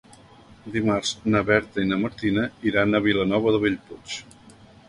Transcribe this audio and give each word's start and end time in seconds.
Dimarts 0.75 1.11
na 1.35 1.43
Berta 1.51 1.83
i 1.83 1.89
na 1.91 2.01
Martina 2.05 2.47
iran 2.71 2.93
a 3.01 3.05
Vilanova 3.09 3.55
de 3.57 3.61
Bellpuig. 3.67 4.19